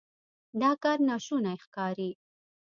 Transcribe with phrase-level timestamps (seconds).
[0.61, 2.09] دا کار ناشونی ښکاري.